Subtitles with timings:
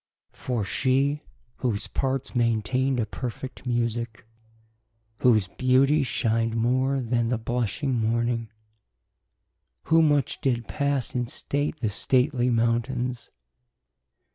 [0.33, 1.21] For she,
[1.57, 4.25] whose parts maintainde a perfect musique,
[5.19, 8.49] Whose beautie shin'de more then the blushing morning,
[9.83, 13.29] Who much did passe in state the stately mountaines.